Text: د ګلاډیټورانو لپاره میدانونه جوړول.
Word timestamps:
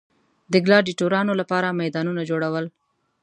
د 0.53 0.53
ګلاډیټورانو 0.65 1.33
لپاره 1.41 1.77
میدانونه 1.81 2.21
جوړول. 2.29 2.65